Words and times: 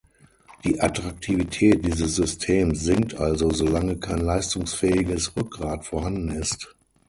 Die 0.63 0.81
Attraktivität 0.81 1.85
dieses 1.85 2.15
Systems 2.15 2.79
sinkt 2.81 3.13
also, 3.13 3.51
solange 3.51 3.97
kein 3.99 4.17
leistungsfähiges 4.17 5.35
Rückgrat 5.37 5.85
vorhanden 5.85 6.29
ist. 6.29 6.73